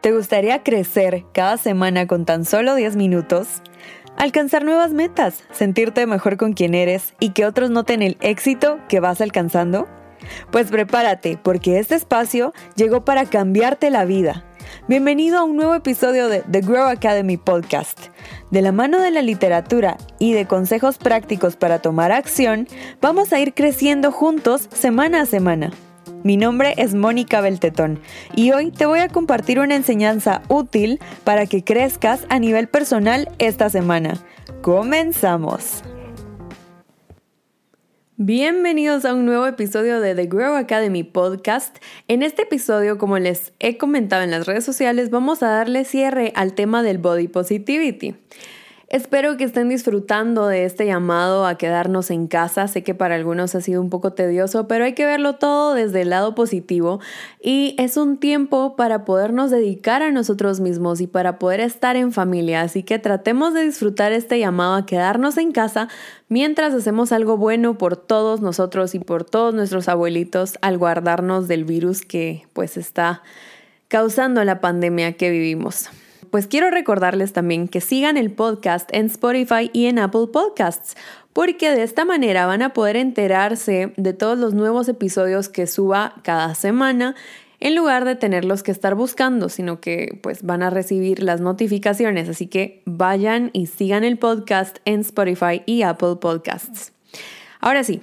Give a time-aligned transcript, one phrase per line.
[0.00, 3.62] ¿Te gustaría crecer cada semana con tan solo 10 minutos?
[4.16, 9.00] Alcanzar nuevas metas, sentirte mejor con quien eres y que otros noten el éxito que
[9.00, 9.88] vas alcanzando?
[10.52, 14.44] Pues prepárate, porque este espacio llegó para cambiarte la vida.
[14.86, 17.98] Bienvenido a un nuevo episodio de The Grow Academy Podcast.
[18.52, 22.68] De la mano de la literatura y de consejos prácticos para tomar acción,
[23.00, 25.72] vamos a ir creciendo juntos semana a semana.
[26.28, 28.00] Mi nombre es Mónica Beltetón
[28.36, 33.30] y hoy te voy a compartir una enseñanza útil para que crezcas a nivel personal
[33.38, 34.12] esta semana.
[34.60, 35.82] ¡Comenzamos!
[38.18, 41.78] Bienvenidos a un nuevo episodio de The Grow Academy Podcast.
[42.08, 46.34] En este episodio, como les he comentado en las redes sociales, vamos a darle cierre
[46.36, 48.16] al tema del body positivity.
[48.90, 52.66] Espero que estén disfrutando de este llamado a quedarnos en casa.
[52.68, 56.00] Sé que para algunos ha sido un poco tedioso, pero hay que verlo todo desde
[56.00, 56.98] el lado positivo
[57.38, 62.12] y es un tiempo para podernos dedicar a nosotros mismos y para poder estar en
[62.12, 62.62] familia.
[62.62, 65.88] Así que tratemos de disfrutar este llamado a quedarnos en casa
[66.30, 71.66] mientras hacemos algo bueno por todos nosotros y por todos nuestros abuelitos al guardarnos del
[71.66, 73.22] virus que pues está
[73.88, 75.90] causando la pandemia que vivimos
[76.30, 80.96] pues quiero recordarles también que sigan el podcast en Spotify y en Apple Podcasts,
[81.32, 86.14] porque de esta manera van a poder enterarse de todos los nuevos episodios que suba
[86.22, 87.14] cada semana
[87.60, 92.28] en lugar de tenerlos que estar buscando, sino que pues van a recibir las notificaciones,
[92.28, 96.92] así que vayan y sigan el podcast en Spotify y Apple Podcasts.
[97.60, 98.02] Ahora sí,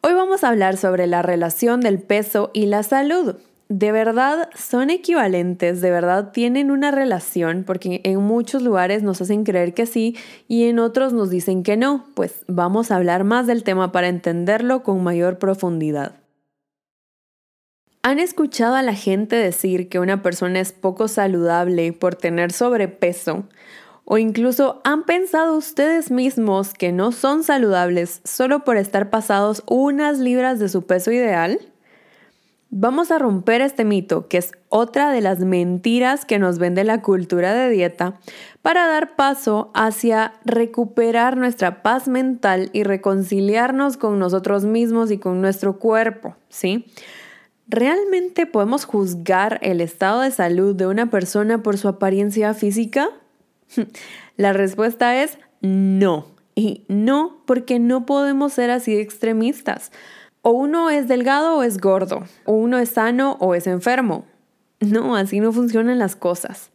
[0.00, 3.36] hoy vamos a hablar sobre la relación del peso y la salud
[3.68, 9.44] de verdad son equivalentes, de verdad tienen una relación, porque en muchos lugares nos hacen
[9.44, 12.06] creer que sí y en otros nos dicen que no.
[12.14, 16.16] Pues vamos a hablar más del tema para entenderlo con mayor profundidad.
[18.02, 23.48] ¿Han escuchado a la gente decir que una persona es poco saludable por tener sobrepeso?
[24.04, 30.20] ¿O incluso han pensado ustedes mismos que no son saludables solo por estar pasados unas
[30.20, 31.58] libras de su peso ideal?
[32.70, 37.00] Vamos a romper este mito, que es otra de las mentiras que nos vende la
[37.00, 38.18] cultura de dieta,
[38.60, 45.40] para dar paso hacia recuperar nuestra paz mental y reconciliarnos con nosotros mismos y con
[45.40, 46.86] nuestro cuerpo, ¿sí?
[47.68, 53.08] ¿Realmente podemos juzgar el estado de salud de una persona por su apariencia física?
[54.36, 56.26] La respuesta es no.
[56.54, 59.92] Y no porque no podemos ser así extremistas.
[60.48, 64.26] O uno es delgado o es gordo, o uno es sano o es enfermo.
[64.78, 66.70] No, así no funcionan las cosas.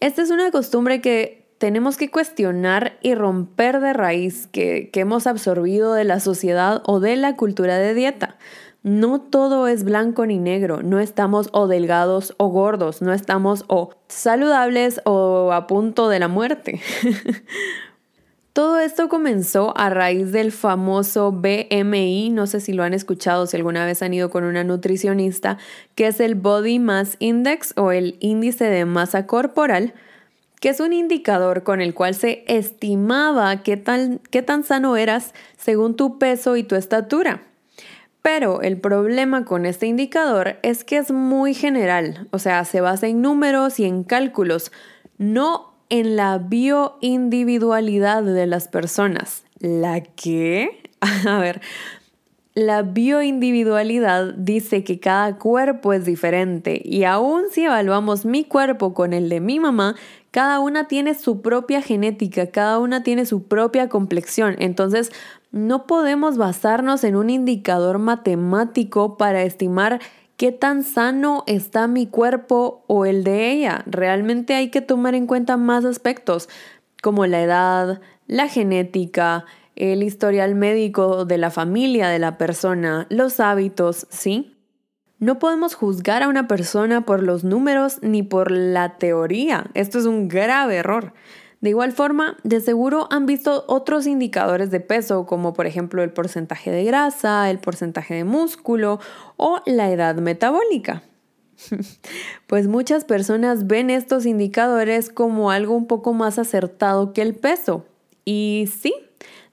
[0.00, 5.26] Esta es una costumbre que tenemos que cuestionar y romper de raíz que, que hemos
[5.26, 8.38] absorbido de la sociedad o de la cultura de dieta.
[8.82, 13.90] No todo es blanco ni negro, no estamos o delgados o gordos, no estamos o
[14.08, 16.80] saludables o a punto de la muerte.
[18.56, 23.54] Todo esto comenzó a raíz del famoso BMI, no sé si lo han escuchado, si
[23.54, 25.58] alguna vez han ido con una nutricionista,
[25.94, 29.92] que es el Body Mass Index o el índice de masa corporal,
[30.58, 35.34] que es un indicador con el cual se estimaba qué tan, qué tan sano eras
[35.58, 37.42] según tu peso y tu estatura.
[38.22, 43.06] Pero el problema con este indicador es que es muy general, o sea, se basa
[43.06, 44.72] en números y en cálculos,
[45.18, 49.44] no en la bioindividualidad de las personas.
[49.58, 50.82] ¿La qué?
[51.26, 51.60] A ver,
[52.54, 59.12] la bioindividualidad dice que cada cuerpo es diferente y aun si evaluamos mi cuerpo con
[59.12, 59.94] el de mi mamá,
[60.30, 64.56] cada una tiene su propia genética, cada una tiene su propia complexión.
[64.58, 65.12] Entonces,
[65.50, 70.00] no podemos basarnos en un indicador matemático para estimar
[70.36, 73.82] qué tan sano está mi cuerpo o el de ella.
[73.86, 76.48] Realmente hay que tomar en cuenta más aspectos
[77.02, 79.44] como la edad, la genética,
[79.76, 84.56] el historial médico de la familia de la persona, los hábitos, ¿sí?
[85.18, 89.70] No podemos juzgar a una persona por los números ni por la teoría.
[89.72, 91.14] Esto es un grave error.
[91.60, 96.12] De igual forma, de seguro han visto otros indicadores de peso, como por ejemplo el
[96.12, 99.00] porcentaje de grasa, el porcentaje de músculo
[99.36, 101.02] o la edad metabólica.
[102.46, 107.84] Pues muchas personas ven estos indicadores como algo un poco más acertado que el peso.
[108.24, 108.94] Y sí,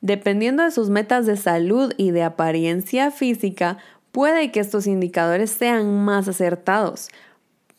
[0.01, 3.77] dependiendo de sus metas de salud y de apariencia física,
[4.11, 7.09] puede que estos indicadores sean más acertados,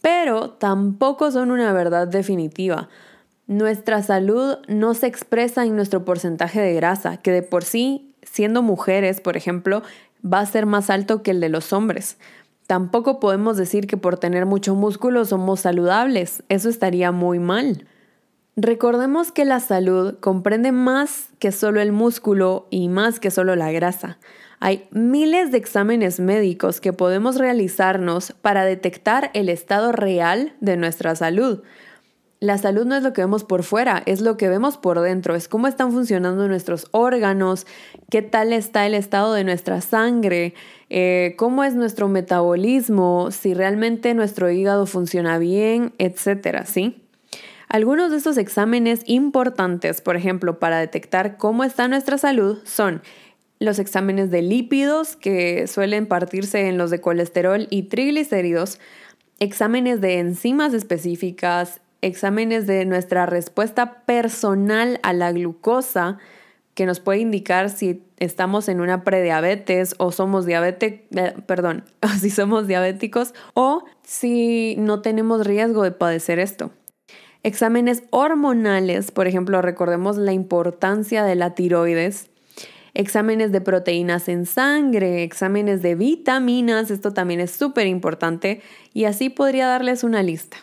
[0.01, 2.89] pero tampoco son una verdad definitiva.
[3.47, 8.63] Nuestra salud no se expresa en nuestro porcentaje de grasa, que de por sí, siendo
[8.63, 9.83] mujeres, por ejemplo,
[10.25, 12.17] va a ser más alto que el de los hombres.
[12.67, 17.87] Tampoco podemos decir que por tener mucho músculo somos saludables, eso estaría muy mal.
[18.57, 23.71] Recordemos que la salud comprende más que solo el músculo y más que solo la
[23.73, 24.19] grasa.
[24.61, 31.15] Hay miles de exámenes médicos que podemos realizarnos para detectar el estado real de nuestra
[31.17, 31.63] salud.
[32.45, 35.35] La salud no es lo que vemos por fuera, es lo que vemos por dentro,
[35.35, 37.67] es cómo están funcionando nuestros órganos,
[38.11, 40.53] qué tal está el estado de nuestra sangre,
[40.91, 47.01] eh, cómo es nuestro metabolismo, si realmente nuestro hígado funciona bien, etcétera, ¿sí?
[47.71, 53.01] Algunos de estos exámenes importantes, por ejemplo, para detectar cómo está nuestra salud, son
[53.59, 58.81] los exámenes de lípidos, que suelen partirse en los de colesterol y triglicéridos,
[59.39, 66.19] exámenes de enzimas específicas, exámenes de nuestra respuesta personal a la glucosa,
[66.75, 71.85] que nos puede indicar si estamos en una prediabetes o somos diabetes, eh, perdón,
[72.21, 76.73] si somos diabéticos o si no tenemos riesgo de padecer esto.
[77.43, 82.31] Exámenes hormonales, por ejemplo, recordemos la importancia de la tiroides.
[82.93, 88.63] Exámenes de proteínas en sangre, exámenes de vitaminas, esto también es súper importante
[88.93, 90.59] y así podría darles una lista.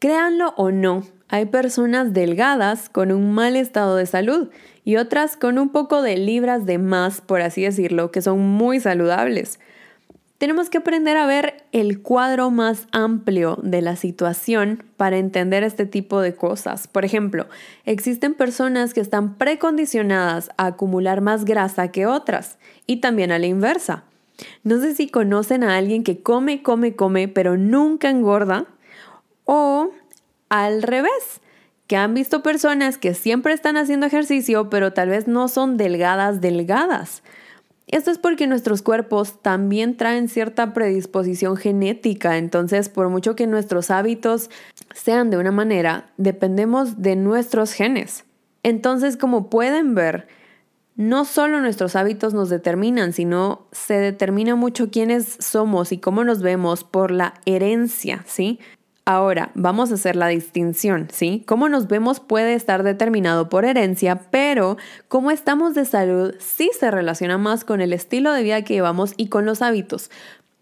[0.00, 4.48] Créanlo o no, hay personas delgadas con un mal estado de salud
[4.82, 8.80] y otras con un poco de libras de más, por así decirlo, que son muy
[8.80, 9.60] saludables.
[10.38, 15.84] Tenemos que aprender a ver el cuadro más amplio de la situación para entender este
[15.84, 16.88] tipo de cosas.
[16.88, 17.46] Por ejemplo,
[17.84, 22.56] existen personas que están precondicionadas a acumular más grasa que otras
[22.86, 24.04] y también a la inversa.
[24.64, 28.66] No sé si conocen a alguien que come, come, come, pero nunca engorda
[29.52, 29.90] o
[30.48, 31.40] al revés,
[31.88, 36.40] que han visto personas que siempre están haciendo ejercicio, pero tal vez no son delgadas,
[36.40, 37.24] delgadas.
[37.88, 43.90] Esto es porque nuestros cuerpos también traen cierta predisposición genética, entonces por mucho que nuestros
[43.90, 44.50] hábitos
[44.94, 48.26] sean de una manera, dependemos de nuestros genes.
[48.62, 50.28] Entonces, como pueden ver,
[50.94, 56.40] no solo nuestros hábitos nos determinan, sino se determina mucho quiénes somos y cómo nos
[56.40, 58.60] vemos por la herencia, ¿sí?
[59.12, 61.42] Ahora, vamos a hacer la distinción, ¿sí?
[61.44, 64.76] Cómo nos vemos puede estar determinado por herencia, pero
[65.08, 69.14] cómo estamos de salud sí se relaciona más con el estilo de vida que llevamos
[69.16, 70.12] y con los hábitos.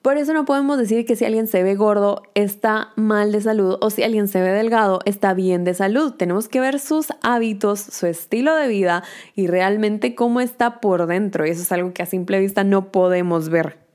[0.00, 3.76] Por eso no podemos decir que si alguien se ve gordo está mal de salud
[3.82, 6.14] o si alguien se ve delgado está bien de salud.
[6.14, 9.04] Tenemos que ver sus hábitos, su estilo de vida
[9.34, 11.46] y realmente cómo está por dentro.
[11.46, 13.87] Y eso es algo que a simple vista no podemos ver.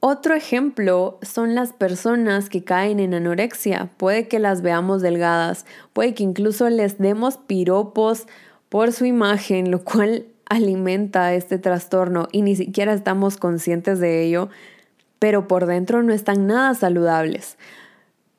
[0.00, 3.90] Otro ejemplo son las personas que caen en anorexia.
[3.96, 8.28] Puede que las veamos delgadas, puede que incluso les demos piropos
[8.68, 14.50] por su imagen, lo cual alimenta este trastorno y ni siquiera estamos conscientes de ello,
[15.18, 17.58] pero por dentro no están nada saludables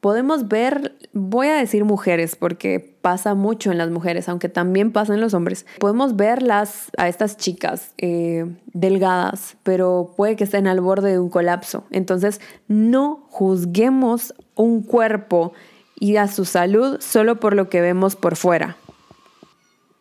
[0.01, 5.13] podemos ver, voy a decir mujeres porque pasa mucho en las mujeres, aunque también pasa
[5.13, 10.81] en los hombres, podemos verlas a estas chicas eh, delgadas, pero puede que estén al
[10.81, 11.85] borde de un colapso.
[11.91, 15.53] Entonces, no juzguemos un cuerpo
[15.99, 18.77] y a su salud solo por lo que vemos por fuera.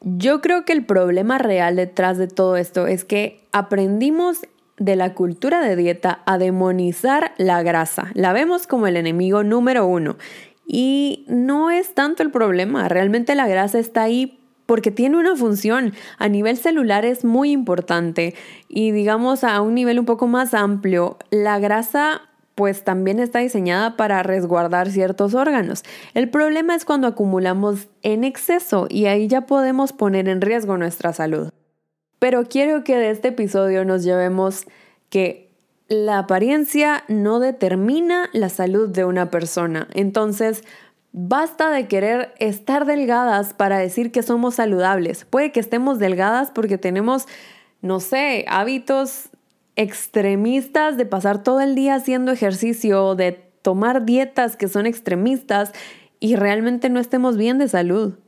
[0.00, 4.43] Yo creo que el problema real detrás de todo esto es que aprendimos
[4.78, 8.10] de la cultura de dieta a demonizar la grasa.
[8.14, 10.16] La vemos como el enemigo número uno.
[10.66, 15.94] Y no es tanto el problema, realmente la grasa está ahí porque tiene una función
[16.18, 18.35] a nivel celular es muy importante
[18.68, 23.97] y digamos a un nivel un poco más amplio, la grasa pues también está diseñada
[23.97, 25.85] para resguardar ciertos órganos.
[26.12, 31.14] El problema es cuando acumulamos en exceso y ahí ya podemos poner en riesgo nuestra
[31.14, 31.50] salud.
[32.18, 34.66] Pero quiero que de este episodio nos llevemos
[35.10, 35.48] que
[35.88, 39.88] la apariencia no determina la salud de una persona.
[39.94, 40.62] Entonces,
[41.12, 45.25] basta de querer estar delgadas para decir que somos saludables.
[45.25, 47.26] Puede que estemos delgadas porque tenemos,
[47.80, 49.30] no sé, hábitos
[49.76, 53.32] extremistas de pasar todo el día haciendo ejercicio, de
[53.62, 55.72] tomar dietas que son extremistas
[56.20, 58.18] y realmente no estemos bien de salud.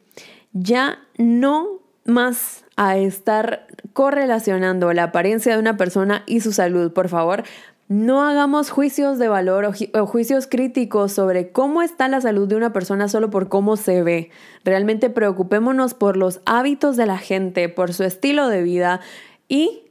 [0.53, 6.95] Ya no más a estar correlacionando la apariencia de una persona y su salud.
[6.95, 7.45] Por favor,
[7.89, 12.73] no hagamos juicios de valor o, juicios críticos sobre cómo está la salud de una
[12.73, 14.31] persona solo por cómo se ve.
[14.65, 19.03] Realmente preocupémonos por los hábitos de la gente, por su estilo de vida
[19.47, 19.83] y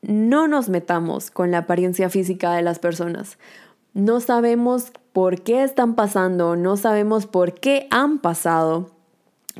[0.00, 3.36] no nos metamos con la apariencia física de las personas.
[3.92, 8.92] No sabemos por qué están pasando, no sabemos por qué han pasado.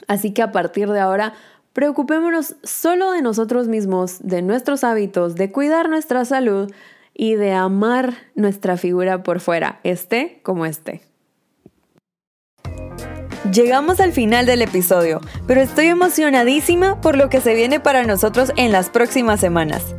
[0.08, 1.34] Así que a partir de ahora
[1.80, 6.70] Preocupémonos solo de nosotros mismos, de nuestros hábitos, de cuidar nuestra salud
[7.14, 11.00] y de amar nuestra figura por fuera, esté como esté.
[13.50, 18.52] Llegamos al final del episodio, pero estoy emocionadísima por lo que se viene para nosotros
[18.56, 19.94] en las próximas semanas.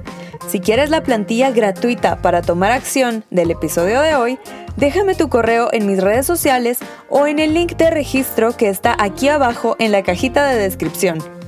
[0.49, 4.37] Si quieres la plantilla gratuita para tomar acción del episodio de hoy,
[4.77, 6.77] déjame tu correo en mis redes sociales
[7.09, 11.40] o en el link de registro que está aquí abajo en la cajita de descripción.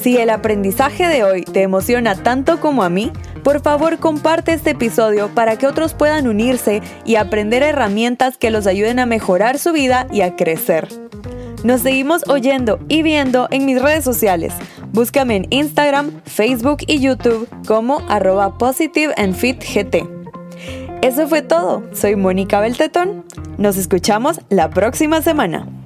[0.00, 3.12] Si el aprendizaje de hoy te emociona tanto como a mí,
[3.42, 8.66] por favor comparte este episodio para que otros puedan unirse y aprender herramientas que los
[8.66, 10.88] ayuden a mejorar su vida y a crecer.
[11.64, 14.54] Nos seguimos oyendo y viendo en mis redes sociales.
[14.92, 20.06] Búscame en Instagram, Facebook y YouTube como arroba positive fit gt.
[21.02, 21.82] Eso fue todo.
[21.92, 23.24] Soy Mónica Beltetón.
[23.56, 25.77] Nos escuchamos la próxima semana.